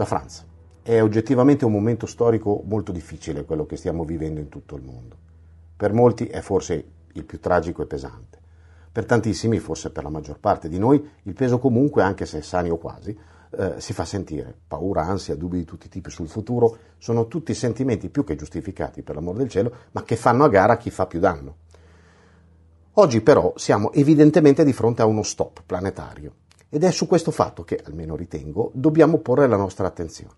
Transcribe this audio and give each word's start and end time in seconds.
da 0.00 0.06
Franz. 0.06 0.46
È 0.80 1.02
oggettivamente 1.02 1.66
un 1.66 1.72
momento 1.72 2.06
storico 2.06 2.62
molto 2.64 2.90
difficile 2.90 3.44
quello 3.44 3.66
che 3.66 3.76
stiamo 3.76 4.04
vivendo 4.04 4.40
in 4.40 4.48
tutto 4.48 4.74
il 4.76 4.82
mondo. 4.82 5.14
Per 5.76 5.92
molti 5.92 6.24
è 6.24 6.40
forse 6.40 6.84
il 7.12 7.24
più 7.24 7.38
tragico 7.38 7.82
e 7.82 7.86
pesante. 7.86 8.38
Per 8.90 9.04
tantissimi, 9.04 9.58
forse 9.58 9.90
per 9.90 10.04
la 10.04 10.08
maggior 10.08 10.38
parte 10.40 10.70
di 10.70 10.78
noi, 10.78 11.06
il 11.24 11.34
peso 11.34 11.58
comunque, 11.58 12.02
anche 12.02 12.24
se 12.24 12.40
sani 12.40 12.70
o 12.70 12.78
quasi, 12.78 13.14
eh, 13.50 13.74
si 13.76 13.92
fa 13.92 14.06
sentire. 14.06 14.56
Paura, 14.66 15.02
ansia, 15.02 15.36
dubbi 15.36 15.58
di 15.58 15.64
tutti 15.64 15.86
i 15.86 15.90
tipi 15.90 16.08
sul 16.10 16.28
futuro 16.28 16.78
sono 16.96 17.28
tutti 17.28 17.52
sentimenti 17.52 18.08
più 18.08 18.24
che 18.24 18.36
giustificati, 18.36 19.02
per 19.02 19.16
l'amor 19.16 19.36
del 19.36 19.50
cielo, 19.50 19.70
ma 19.90 20.02
che 20.02 20.16
fanno 20.16 20.44
a 20.44 20.48
gara 20.48 20.78
chi 20.78 20.88
fa 20.88 21.06
più 21.06 21.20
danno. 21.20 21.56
Oggi 22.94 23.20
però 23.20 23.52
siamo 23.56 23.92
evidentemente 23.92 24.64
di 24.64 24.72
fronte 24.72 25.02
a 25.02 25.06
uno 25.06 25.22
stop 25.22 25.62
planetario 25.66 26.48
ed 26.70 26.84
è 26.84 26.90
su 26.90 27.06
questo 27.06 27.32
fatto 27.32 27.64
che, 27.64 27.80
almeno 27.84 28.16
ritengo, 28.16 28.70
dobbiamo 28.72 29.18
porre 29.18 29.46
la 29.48 29.56
nostra 29.56 29.88
attenzione. 29.88 30.34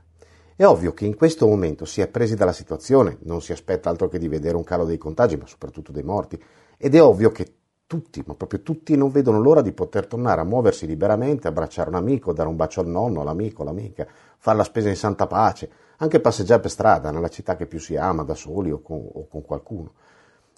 È 0.57 0.65
ovvio 0.65 0.93
che 0.95 1.05
in 1.05 1.15
questo 1.15 1.47
momento 1.47 1.84
si 1.84 2.01
è 2.01 2.09
presi 2.09 2.34
dalla 2.34 2.52
situazione, 2.52 3.19
non 3.23 3.43
si 3.43 3.52
aspetta 3.52 3.91
altro 3.91 4.09
che 4.09 4.19
di 4.19 4.29
vedere 4.29 4.57
un 4.57 4.65
calo 4.65 4.84
dei 4.84 4.98
contagi, 4.98 5.37
ma 5.37 5.47
soprattutto 5.47 5.93
dei 5.93 6.02
morti, 6.02 6.43
ed 6.77 6.95
è 6.95 7.02
ovvio 7.02 7.30
che 7.30 7.55
tutti, 7.87 8.23
ma 8.27 8.34
proprio 8.34 8.62
tutti 8.62 8.97
non 8.97 9.10
vedono 9.10 9.38
l'ora 9.38 9.60
di 9.60 9.73
poter 9.73 10.07
tornare 10.07 10.41
a 10.41 10.45
muoversi 10.45 10.87
liberamente, 10.87 11.47
abbracciare 11.47 11.91
un 11.91 11.97
amico, 11.97 12.33
dare 12.33 12.49
un 12.49 12.57
bacio 12.57 12.80
al 12.80 12.87
nonno, 12.87 13.21
all'amico, 13.21 13.62
all'amica, 13.62 14.07
fare 14.38 14.57
la 14.57 14.65
spesa 14.65 14.88
in 14.88 14.96
santa 14.96 15.27
pace, 15.27 15.71
anche 15.99 16.19
passeggiare 16.19 16.62
per 16.62 16.71
strada 16.71 17.10
nella 17.10 17.29
città 17.29 17.55
che 17.55 17.66
più 17.66 17.79
si 17.79 17.95
ama, 17.96 18.23
da 18.23 18.35
soli 18.35 18.71
o 18.71 18.80
con, 18.80 19.07
o 19.12 19.29
con 19.29 19.43
qualcuno. 19.43 19.93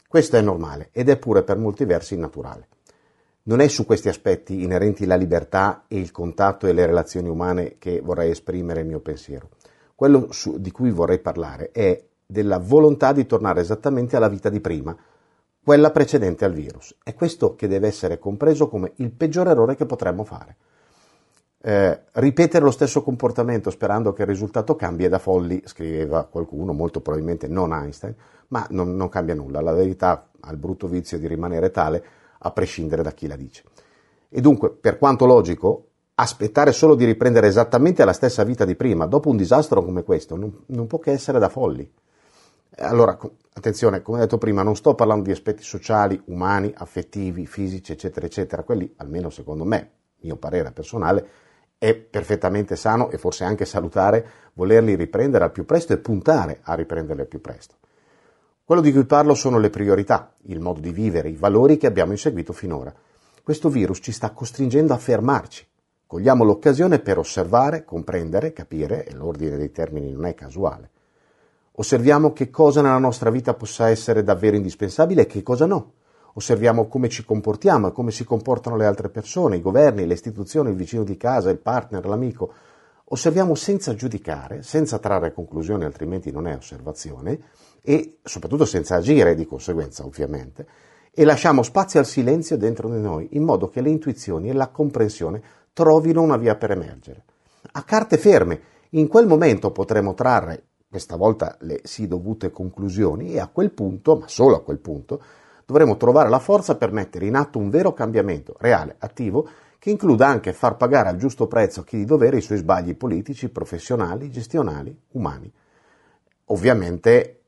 Questo 0.06 0.36
è 0.36 0.40
normale 0.40 0.90
ed 0.92 1.08
è 1.08 1.16
pure 1.18 1.42
per 1.42 1.56
molti 1.56 1.84
versi 1.84 2.16
naturale. 2.16 2.68
Non 3.46 3.60
è 3.60 3.68
su 3.68 3.84
questi 3.84 4.08
aspetti 4.08 4.62
inerenti 4.62 5.04
la 5.04 5.16
libertà 5.16 5.84
e 5.86 5.98
il 5.98 6.10
contatto 6.12 6.66
e 6.66 6.72
le 6.72 6.86
relazioni 6.86 7.28
umane 7.28 7.76
che 7.78 8.00
vorrei 8.00 8.30
esprimere 8.30 8.80
il 8.80 8.86
mio 8.86 9.00
pensiero. 9.00 9.50
Quello 9.94 10.32
su, 10.32 10.58
di 10.58 10.70
cui 10.70 10.90
vorrei 10.90 11.18
parlare 11.18 11.70
è 11.70 12.02
della 12.24 12.58
volontà 12.58 13.12
di 13.12 13.26
tornare 13.26 13.60
esattamente 13.60 14.16
alla 14.16 14.30
vita 14.30 14.48
di 14.48 14.60
prima, 14.60 14.96
quella 15.62 15.90
precedente 15.90 16.46
al 16.46 16.54
virus. 16.54 16.96
È 17.02 17.12
questo 17.12 17.54
che 17.54 17.68
deve 17.68 17.86
essere 17.86 18.18
compreso 18.18 18.66
come 18.68 18.92
il 18.96 19.12
peggior 19.12 19.46
errore 19.46 19.76
che 19.76 19.84
potremmo 19.84 20.24
fare. 20.24 20.56
Eh, 21.60 22.00
ripetere 22.12 22.64
lo 22.64 22.70
stesso 22.70 23.02
comportamento 23.02 23.68
sperando 23.68 24.14
che 24.14 24.22
il 24.22 24.28
risultato 24.28 24.74
cambi 24.74 25.04
è 25.04 25.10
da 25.10 25.18
folli, 25.18 25.60
scriveva 25.66 26.24
qualcuno, 26.24 26.72
molto 26.72 27.02
probabilmente 27.02 27.46
non 27.46 27.74
Einstein, 27.74 28.14
ma 28.48 28.66
non, 28.70 28.96
non 28.96 29.10
cambia 29.10 29.34
nulla. 29.34 29.60
La 29.60 29.72
verità 29.72 30.30
ha 30.40 30.50
il 30.50 30.56
brutto 30.56 30.88
vizio 30.88 31.18
di 31.18 31.26
rimanere 31.26 31.70
tale 31.70 32.04
a 32.44 32.50
prescindere 32.50 33.02
da 33.02 33.12
chi 33.12 33.26
la 33.26 33.36
dice. 33.36 33.62
E 34.28 34.40
dunque, 34.40 34.70
per 34.70 34.98
quanto 34.98 35.26
logico, 35.26 35.88
aspettare 36.14 36.72
solo 36.72 36.94
di 36.94 37.04
riprendere 37.04 37.48
esattamente 37.48 38.04
la 38.04 38.12
stessa 38.12 38.44
vita 38.44 38.64
di 38.64 38.76
prima, 38.76 39.06
dopo 39.06 39.30
un 39.30 39.36
disastro 39.36 39.82
come 39.82 40.02
questo, 40.02 40.36
non, 40.36 40.64
non 40.66 40.86
può 40.86 40.98
che 40.98 41.10
essere 41.10 41.38
da 41.38 41.48
folli. 41.48 41.90
Allora, 42.78 43.16
attenzione, 43.52 44.02
come 44.02 44.18
detto 44.20 44.38
prima, 44.38 44.62
non 44.62 44.76
sto 44.76 44.94
parlando 44.94 45.24
di 45.24 45.30
aspetti 45.30 45.62
sociali, 45.62 46.20
umani, 46.26 46.72
affettivi, 46.76 47.46
fisici, 47.46 47.92
eccetera, 47.92 48.26
eccetera. 48.26 48.64
Quelli, 48.64 48.92
almeno 48.96 49.30
secondo 49.30 49.64
me, 49.64 49.90
mio 50.20 50.36
parere 50.36 50.72
personale, 50.72 51.28
è 51.78 51.94
perfettamente 51.94 52.76
sano 52.76 53.10
e 53.10 53.18
forse 53.18 53.44
anche 53.44 53.64
salutare 53.64 54.26
volerli 54.54 54.94
riprendere 54.94 55.44
al 55.44 55.52
più 55.52 55.64
presto 55.64 55.92
e 55.92 55.98
puntare 55.98 56.60
a 56.62 56.74
riprenderli 56.74 57.22
al 57.22 57.28
più 57.28 57.40
presto. 57.40 57.76
Quello 58.66 58.80
di 58.80 58.92
cui 58.92 59.04
parlo 59.04 59.34
sono 59.34 59.58
le 59.58 59.68
priorità, 59.68 60.32
il 60.44 60.58
modo 60.58 60.80
di 60.80 60.90
vivere, 60.90 61.28
i 61.28 61.36
valori 61.36 61.76
che 61.76 61.86
abbiamo 61.86 62.12
inseguito 62.12 62.54
finora. 62.54 62.94
Questo 63.42 63.68
virus 63.68 63.98
ci 64.00 64.10
sta 64.10 64.30
costringendo 64.30 64.94
a 64.94 64.96
fermarci. 64.96 65.66
Cogliamo 66.06 66.44
l'occasione 66.44 66.98
per 66.98 67.18
osservare, 67.18 67.84
comprendere, 67.84 68.54
capire, 68.54 69.04
e 69.04 69.12
l'ordine 69.12 69.58
dei 69.58 69.70
termini 69.70 70.10
non 70.12 70.24
è 70.24 70.34
casuale 70.34 70.90
Osserviamo 71.72 72.32
che 72.32 72.50
cosa 72.50 72.80
nella 72.80 72.98
nostra 72.98 73.30
vita 73.30 73.52
possa 73.52 73.88
essere 73.88 74.22
davvero 74.22 74.54
indispensabile 74.54 75.22
e 75.22 75.26
che 75.26 75.42
cosa 75.42 75.66
no. 75.66 75.92
Osserviamo 76.34 76.86
come 76.86 77.08
ci 77.08 77.24
comportiamo 77.24 77.88
e 77.88 77.92
come 77.92 78.12
si 78.12 78.24
comportano 78.24 78.76
le 78.76 78.86
altre 78.86 79.08
persone, 79.08 79.56
i 79.56 79.60
governi, 79.60 80.06
le 80.06 80.14
istituzioni, 80.14 80.70
il 80.70 80.76
vicino 80.76 81.02
di 81.02 81.16
casa, 81.16 81.50
il 81.50 81.58
partner, 81.58 82.06
l'amico. 82.06 82.52
Osserviamo 83.06 83.56
senza 83.56 83.94
giudicare, 83.94 84.62
senza 84.62 84.98
trarre 84.98 85.32
conclusioni, 85.32 85.84
altrimenti 85.84 86.30
non 86.30 86.46
è 86.46 86.54
osservazione, 86.54 87.40
e 87.86 88.16
soprattutto 88.22 88.64
senza 88.64 88.96
agire 88.96 89.34
di 89.34 89.44
conseguenza, 89.44 90.06
ovviamente, 90.06 90.66
e 91.12 91.24
lasciamo 91.26 91.62
spazio 91.62 92.00
al 92.00 92.06
silenzio 92.06 92.56
dentro 92.56 92.88
di 92.88 92.98
noi, 92.98 93.28
in 93.32 93.44
modo 93.44 93.68
che 93.68 93.82
le 93.82 93.90
intuizioni 93.90 94.48
e 94.48 94.54
la 94.54 94.68
comprensione 94.68 95.42
trovino 95.74 96.22
una 96.22 96.38
via 96.38 96.56
per 96.56 96.70
emergere. 96.70 97.24
A 97.72 97.82
carte 97.82 98.16
ferme, 98.16 98.60
in 98.90 99.06
quel 99.06 99.26
momento 99.26 99.70
potremo 99.70 100.14
trarre 100.14 100.62
questa 100.88 101.16
volta 101.16 101.56
le 101.60 101.80
sì 101.82 102.08
dovute 102.08 102.50
conclusioni 102.50 103.32
e 103.32 103.38
a 103.38 103.48
quel 103.48 103.70
punto, 103.72 104.16
ma 104.16 104.28
solo 104.28 104.56
a 104.56 104.62
quel 104.62 104.78
punto, 104.78 105.22
dovremo 105.66 105.98
trovare 105.98 106.30
la 106.30 106.38
forza 106.38 106.76
per 106.76 106.90
mettere 106.90 107.26
in 107.26 107.34
atto 107.34 107.58
un 107.58 107.68
vero 107.68 107.92
cambiamento 107.92 108.54
reale, 108.58 108.96
attivo, 108.98 109.46
che 109.78 109.90
includa 109.90 110.26
anche 110.26 110.54
far 110.54 110.78
pagare 110.78 111.10
al 111.10 111.16
giusto 111.16 111.46
prezzo 111.46 111.82
chi 111.82 111.98
di 111.98 112.06
dovere 112.06 112.38
i 112.38 112.40
suoi 112.40 112.58
sbagli 112.58 112.96
politici, 112.96 113.50
professionali, 113.50 114.30
gestionali, 114.30 114.98
umani. 115.10 115.52
Ovviamente 116.46 117.43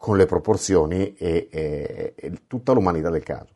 con 0.00 0.16
le 0.16 0.24
proporzioni 0.24 1.14
e, 1.14 1.48
e, 1.50 2.14
e 2.16 2.32
tutta 2.46 2.72
l'umanità 2.72 3.10
del 3.10 3.22
caso. 3.22 3.52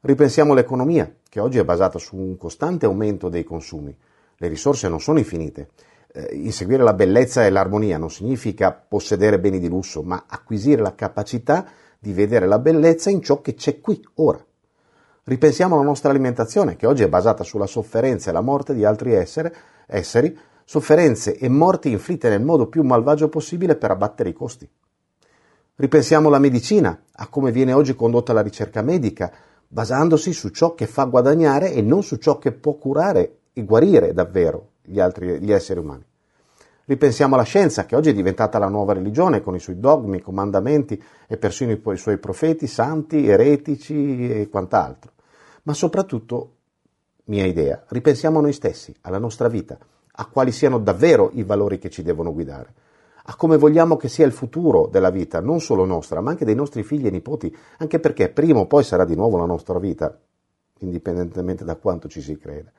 Ripensiamo 0.00 0.52
l'economia, 0.52 1.14
che 1.28 1.38
oggi 1.38 1.58
è 1.58 1.64
basata 1.64 1.96
su 2.00 2.16
un 2.16 2.36
costante 2.36 2.86
aumento 2.86 3.28
dei 3.28 3.44
consumi. 3.44 3.96
Le 4.36 4.48
risorse 4.48 4.88
non 4.88 4.98
sono 4.98 5.18
infinite 5.18 5.68
eh, 6.12 6.28
inseguire 6.32 6.82
la 6.82 6.94
bellezza 6.94 7.44
e 7.44 7.50
l'armonia 7.50 7.98
non 7.98 8.10
significa 8.10 8.72
possedere 8.72 9.38
beni 9.38 9.60
di 9.60 9.68
lusso, 9.68 10.02
ma 10.02 10.24
acquisire 10.26 10.82
la 10.82 10.94
capacità 10.94 11.66
di 11.98 12.12
vedere 12.12 12.46
la 12.46 12.58
bellezza 12.58 13.10
in 13.10 13.22
ciò 13.22 13.40
che 13.40 13.54
c'è 13.54 13.80
qui, 13.80 14.04
ora. 14.14 14.44
Ripensiamo 15.22 15.76
alla 15.76 15.84
nostra 15.84 16.10
alimentazione, 16.10 16.76
che 16.76 16.86
oggi 16.86 17.04
è 17.04 17.08
basata 17.08 17.44
sulla 17.44 17.66
sofferenza 17.66 18.30
e 18.30 18.32
la 18.32 18.40
morte 18.40 18.74
di 18.74 18.84
altri 18.84 19.12
essere, 19.12 19.54
esseri, 19.86 20.36
sofferenze 20.64 21.36
e 21.36 21.48
morti 21.48 21.90
inflitte 21.90 22.28
nel 22.28 22.42
modo 22.42 22.66
più 22.66 22.82
malvagio 22.82 23.28
possibile 23.28 23.76
per 23.76 23.90
abbattere 23.90 24.30
i 24.30 24.32
costi. 24.32 24.68
Ripensiamo 25.80 26.28
alla 26.28 26.38
medicina, 26.38 27.04
a 27.10 27.28
come 27.28 27.50
viene 27.52 27.72
oggi 27.72 27.94
condotta 27.94 28.34
la 28.34 28.42
ricerca 28.42 28.82
medica, 28.82 29.32
basandosi 29.66 30.34
su 30.34 30.50
ciò 30.50 30.74
che 30.74 30.86
fa 30.86 31.04
guadagnare 31.04 31.72
e 31.72 31.80
non 31.80 32.02
su 32.02 32.16
ciò 32.16 32.36
che 32.36 32.52
può 32.52 32.74
curare 32.74 33.38
e 33.54 33.64
guarire 33.64 34.12
davvero 34.12 34.72
gli, 34.82 35.00
altri, 35.00 35.40
gli 35.40 35.50
esseri 35.50 35.80
umani. 35.80 36.04
Ripensiamo 36.84 37.34
alla 37.34 37.44
scienza, 37.44 37.86
che 37.86 37.96
oggi 37.96 38.10
è 38.10 38.12
diventata 38.12 38.58
la 38.58 38.68
nuova 38.68 38.92
religione, 38.92 39.40
con 39.40 39.54
i 39.54 39.58
suoi 39.58 39.80
dogmi, 39.80 40.20
comandamenti 40.20 41.02
e 41.26 41.38
persino 41.38 41.72
i, 41.72 41.80
i 41.82 41.96
suoi 41.96 42.18
profeti, 42.18 42.66
santi, 42.66 43.26
eretici 43.26 44.28
e 44.28 44.50
quant'altro. 44.50 45.12
Ma 45.62 45.72
soprattutto, 45.72 46.56
mia 47.24 47.46
idea, 47.46 47.82
ripensiamo 47.88 48.38
a 48.38 48.42
noi 48.42 48.52
stessi, 48.52 48.94
alla 49.00 49.18
nostra 49.18 49.48
vita, 49.48 49.78
a 50.12 50.26
quali 50.26 50.52
siano 50.52 50.78
davvero 50.78 51.30
i 51.32 51.42
valori 51.42 51.78
che 51.78 51.88
ci 51.88 52.02
devono 52.02 52.34
guidare, 52.34 52.74
a 53.30 53.36
come 53.36 53.56
vogliamo 53.56 53.96
che 53.96 54.08
sia 54.08 54.26
il 54.26 54.32
futuro 54.32 54.88
della 54.88 55.10
vita, 55.10 55.40
non 55.40 55.60
solo 55.60 55.84
nostra, 55.84 56.20
ma 56.20 56.30
anche 56.30 56.44
dei 56.44 56.56
nostri 56.56 56.82
figli 56.82 57.06
e 57.06 57.10
nipoti, 57.10 57.56
anche 57.78 58.00
perché 58.00 58.28
prima 58.28 58.58
o 58.58 58.66
poi 58.66 58.82
sarà 58.82 59.04
di 59.04 59.14
nuovo 59.14 59.38
la 59.38 59.44
nostra 59.44 59.78
vita, 59.78 60.18
indipendentemente 60.78 61.64
da 61.64 61.76
quanto 61.76 62.08
ci 62.08 62.20
si 62.22 62.36
creda. 62.36 62.72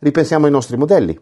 Ripensiamo 0.00 0.44
ai 0.44 0.50
nostri 0.50 0.76
modelli. 0.76 1.18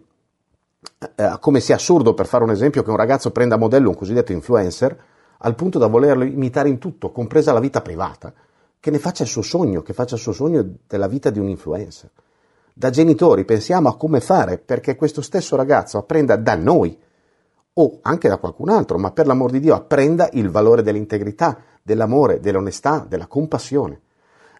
Eh, 1.14 1.36
come 1.38 1.60
sia 1.60 1.76
assurdo, 1.76 2.14
per 2.14 2.26
fare 2.26 2.42
un 2.42 2.50
esempio, 2.50 2.82
che 2.82 2.90
un 2.90 2.96
ragazzo 2.96 3.30
prenda 3.30 3.54
a 3.54 3.58
modello 3.58 3.90
un 3.90 3.94
cosiddetto 3.94 4.32
influencer 4.32 5.04
al 5.38 5.54
punto 5.54 5.78
da 5.78 5.86
volerlo 5.86 6.24
imitare 6.24 6.68
in 6.68 6.78
tutto, 6.78 7.12
compresa 7.12 7.52
la 7.52 7.60
vita 7.60 7.80
privata, 7.80 8.34
che 8.80 8.90
ne 8.90 8.98
faccia 8.98 9.22
il 9.22 9.28
suo 9.28 9.42
sogno, 9.42 9.82
che 9.82 9.92
faccia 9.92 10.16
il 10.16 10.20
suo 10.20 10.32
sogno 10.32 10.68
della 10.84 11.06
vita 11.06 11.30
di 11.30 11.38
un 11.38 11.48
influencer. 11.48 12.10
Da 12.74 12.90
genitori 12.90 13.44
pensiamo 13.44 13.88
a 13.88 13.96
come 13.96 14.18
fare 14.18 14.58
perché 14.58 14.96
questo 14.96 15.22
stesso 15.22 15.54
ragazzo 15.54 15.96
apprenda 15.98 16.34
da 16.34 16.56
noi 16.56 17.06
o 17.80 17.98
anche 18.02 18.28
da 18.28 18.38
qualcun 18.38 18.70
altro, 18.70 18.98
ma 18.98 19.12
per 19.12 19.26
l'amor 19.26 19.50
di 19.50 19.60
Dio 19.60 19.74
apprenda 19.74 20.28
il 20.32 20.50
valore 20.50 20.82
dell'integrità, 20.82 21.58
dell'amore, 21.82 22.40
dell'onestà, 22.40 23.04
della 23.08 23.26
compassione. 23.26 24.00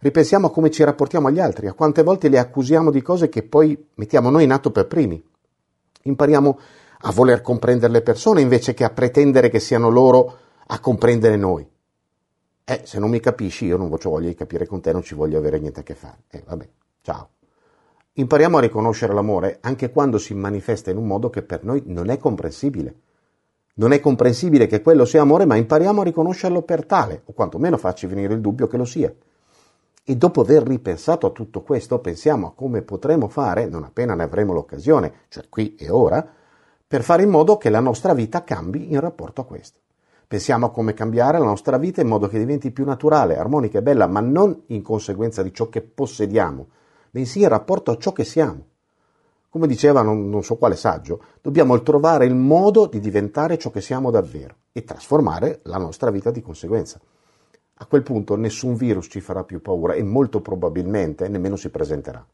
Ripensiamo 0.00 0.47
a 0.47 0.50
come 0.53 0.70
ci 0.70 0.85
rapportiamo 0.85 1.26
agli 1.26 1.41
altri, 1.41 1.67
a 1.67 1.73
quante 1.73 2.05
volte 2.05 2.29
li 2.29 2.38
accusiamo 2.38 2.93
di 2.93 3.03
cose 3.03 3.29
che 3.29 3.43
poi 3.43 3.88
mettiamo 3.94 4.31
noi 4.31 4.44
in 4.44 4.53
atto 4.53 4.70
per 4.70 4.87
primi. 4.87 5.23
Impariamo 6.03 6.59
a 7.00 7.12
voler 7.12 7.41
comprendere 7.41 7.93
le 7.93 8.03
persone 8.03 8.41
invece 8.41 8.75
che 8.75 8.85
a 8.85 8.91
pretendere 8.91 9.49
che 9.49 9.59
siano 9.59 9.88
loro 9.88 10.38
a 10.67 10.79
comprendere 10.79 11.37
noi. 11.37 11.69
Eh, 12.64 12.82
se 12.85 13.00
non 13.00 13.11
mi 13.11 13.19
capisci, 13.19 13.64
io 13.64 13.76
non 13.76 13.93
ho 13.93 13.99
voglia 14.00 14.29
di 14.29 14.35
capire 14.35 14.67
con 14.67 14.81
te, 14.81 14.93
non 14.93 15.03
ci 15.03 15.17
voglio 15.17 15.38
avere 15.38 15.59
niente 15.59 15.81
a 15.81 15.82
che 15.82 15.94
fare. 15.94 16.19
Eh, 16.31 16.44
vabbè, 16.47 16.69
ciao. 17.03 17.31
Impariamo 18.12 18.59
a 18.59 18.61
riconoscere 18.61 19.12
l'amore 19.12 19.59
anche 19.62 19.91
quando 19.91 20.19
si 20.19 20.35
manifesta 20.35 20.91
in 20.91 20.97
un 20.97 21.06
modo 21.06 21.31
che 21.31 21.43
per 21.43 21.64
noi 21.64 21.82
non 21.87 22.11
è 22.11 22.19
comprensibile. 22.19 22.94
Non 23.79 23.93
è 23.93 24.01
comprensibile 24.01 24.67
che 24.67 24.83
quello 24.83 25.05
sia 25.05 25.21
amore, 25.21 25.45
ma 25.45 25.55
impariamo 25.55 26.01
a 26.01 26.05
riconoscerlo 26.05 26.63
per 26.63 26.85
tale, 26.85 27.23
o 27.27 27.33
quantomeno 27.33 27.77
farci 27.77 28.07
venire 28.07 28.35
il 28.35 28.41
dubbio 28.41 28.67
che 28.67 28.77
lo 28.77 28.85
sia. 28.85 29.13
E 30.05 30.17
dopo 30.17 30.41
aver 30.41 30.65
ripensato 30.65 31.29
a 31.29 31.31
tutto 31.31 31.63
questo, 31.63 32.01
pensiamo 32.01 32.49
a 32.49 32.53
come 32.55 32.83
potremo 32.83 33.29
fare, 33.29 33.69
non 33.69 33.85
appena 33.85 34.17
ne 34.17 34.25
avremo 34.25 34.53
l'occasione, 34.53 35.13
cioè 35.29 35.45
qui 35.49 35.77
e 35.77 35.91
ora, 35.91 36.27
per 36.89 37.03
fare 37.05 37.23
in 37.23 37.31
modo 37.31 37.57
che 37.57 37.71
la 37.71 37.79
nostra 37.79 38.15
vita 38.15 38.43
cambi 38.43 38.93
in 38.93 38.99
rapporto 38.99 39.43
a 39.43 39.45
questo. 39.45 39.79
Pensiamo 40.27 40.67
a 40.67 40.71
come 40.73 40.93
cambiare 40.93 41.39
la 41.39 41.45
nostra 41.45 41.79
vita 41.79 42.01
in 42.01 42.09
modo 42.09 42.27
che 42.27 42.39
diventi 42.39 42.73
più 42.73 42.85
naturale, 42.85 43.39
armonica 43.39 43.79
e 43.79 43.83
bella, 43.83 44.09
ma 44.09 44.19
non 44.19 44.61
in 44.67 44.83
conseguenza 44.83 45.45
di 45.45 45.55
ciò 45.55 45.69
che 45.69 45.83
possediamo, 45.83 46.67
bensì 47.13 47.43
in 47.43 47.49
rapporto 47.49 47.93
a 47.93 47.97
ciò 47.97 48.11
che 48.11 48.25
siamo. 48.25 48.65
Come 49.50 49.67
diceva 49.67 50.03
non, 50.03 50.29
non 50.29 50.45
so 50.45 50.56
quale 50.56 50.77
saggio, 50.77 51.23
dobbiamo 51.41 51.81
trovare 51.83 52.27
il 52.27 52.35
modo 52.35 52.87
di 52.87 53.00
diventare 53.00 53.56
ciò 53.56 53.71
che 53.71 53.81
siamo 53.81 54.11
davvero 54.11 54.56
e 54.73 54.85
trasformare 54.85 55.61
la 55.65 55.79
nostra 55.79 56.11
vita 56.11 56.31
di 56.31 56.43
conseguenza. 56.43 57.00
A 57.81 57.87
quel 57.87 58.03
punto 58.03 58.37
nessun 58.37 58.75
virus 58.75 59.06
ci 59.09 59.21
farà 59.21 59.45
più 59.45 59.62
paura 59.62 59.95
e 59.95 60.03
molto 60.03 60.41
probabilmente 60.41 61.29
nemmeno 61.29 61.56
si 61.56 61.71
presenterà. 61.71 62.27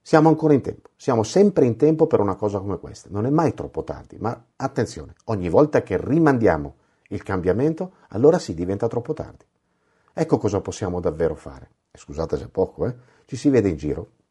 Siamo 0.00 0.28
ancora 0.28 0.54
in 0.54 0.62
tempo, 0.62 0.90
siamo 0.96 1.22
sempre 1.22 1.66
in 1.66 1.76
tempo 1.76 2.06
per 2.06 2.20
una 2.20 2.36
cosa 2.36 2.58
come 2.58 2.78
questa. 2.78 3.08
Non 3.10 3.26
è 3.26 3.30
mai 3.30 3.52
troppo 3.52 3.84
tardi, 3.84 4.16
ma 4.18 4.46
attenzione, 4.56 5.14
ogni 5.24 5.48
volta 5.48 5.82
che 5.82 5.98
rimandiamo 6.00 6.74
il 7.08 7.22
cambiamento, 7.22 7.92
allora 8.08 8.38
si 8.38 8.54
diventa 8.54 8.88
troppo 8.88 9.12
tardi. 9.12 9.44
Ecco 10.14 10.38
cosa 10.38 10.60
possiamo 10.60 11.00
davvero 11.00 11.34
fare. 11.34 11.70
Scusate 11.92 12.36
se 12.36 12.44
è 12.44 12.48
poco, 12.48 12.86
eh? 12.86 12.94
Ci 13.26 13.36
si 13.36 13.50
vede 13.50 13.68
in 13.68 13.76
giro, 13.76 14.10